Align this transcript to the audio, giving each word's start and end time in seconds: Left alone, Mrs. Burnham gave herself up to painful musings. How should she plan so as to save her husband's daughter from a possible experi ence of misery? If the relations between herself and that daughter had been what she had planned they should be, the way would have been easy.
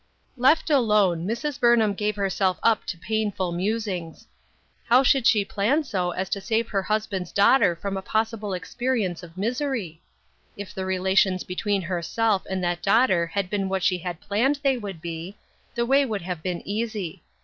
Left 0.35 0.71
alone, 0.71 1.27
Mrs. 1.27 1.59
Burnham 1.59 1.93
gave 1.93 2.15
herself 2.15 2.57
up 2.63 2.85
to 2.85 2.97
painful 2.97 3.51
musings. 3.51 4.25
How 4.85 5.03
should 5.03 5.27
she 5.27 5.45
plan 5.45 5.83
so 5.83 6.09
as 6.09 6.27
to 6.29 6.41
save 6.41 6.69
her 6.69 6.81
husband's 6.81 7.31
daughter 7.31 7.75
from 7.75 7.95
a 7.95 8.01
possible 8.01 8.49
experi 8.49 9.05
ence 9.05 9.21
of 9.21 9.37
misery? 9.37 10.01
If 10.57 10.73
the 10.73 10.85
relations 10.85 11.43
between 11.43 11.83
herself 11.83 12.47
and 12.49 12.63
that 12.63 12.81
daughter 12.81 13.27
had 13.27 13.47
been 13.47 13.69
what 13.69 13.83
she 13.83 13.99
had 13.99 14.19
planned 14.19 14.59
they 14.63 14.79
should 14.79 15.01
be, 15.01 15.37
the 15.75 15.85
way 15.85 16.03
would 16.03 16.23
have 16.23 16.41
been 16.41 16.63
easy. 16.67 17.21